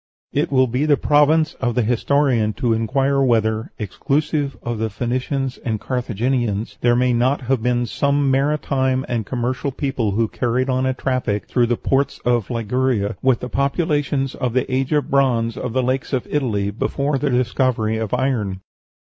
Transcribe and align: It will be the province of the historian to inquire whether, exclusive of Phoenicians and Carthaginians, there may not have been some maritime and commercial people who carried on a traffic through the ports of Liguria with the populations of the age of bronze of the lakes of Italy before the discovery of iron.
It 0.33 0.51
will 0.51 0.65
be 0.65 0.87
the 0.87 0.97
province 0.97 1.53
of 1.61 1.75
the 1.75 1.83
historian 1.83 2.53
to 2.53 2.73
inquire 2.73 3.21
whether, 3.21 3.71
exclusive 3.77 4.57
of 4.63 4.91
Phoenicians 4.91 5.59
and 5.63 5.79
Carthaginians, 5.79 6.79
there 6.81 6.95
may 6.95 7.13
not 7.13 7.41
have 7.41 7.61
been 7.61 7.85
some 7.85 8.31
maritime 8.31 9.05
and 9.07 9.27
commercial 9.27 9.71
people 9.71 10.09
who 10.13 10.27
carried 10.27 10.71
on 10.71 10.87
a 10.87 10.95
traffic 10.95 11.47
through 11.47 11.67
the 11.67 11.77
ports 11.77 12.19
of 12.25 12.49
Liguria 12.49 13.15
with 13.21 13.41
the 13.41 13.47
populations 13.49 14.33
of 14.33 14.53
the 14.53 14.65
age 14.73 14.91
of 14.91 15.11
bronze 15.11 15.55
of 15.55 15.71
the 15.71 15.83
lakes 15.83 16.13
of 16.13 16.25
Italy 16.31 16.71
before 16.71 17.19
the 17.19 17.29
discovery 17.29 17.99
of 17.99 18.11
iron. 18.11 18.61